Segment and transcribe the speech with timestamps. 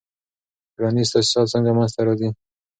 [0.73, 2.29] ټولنیز تاسیسات څنګه منځ ته راځي؟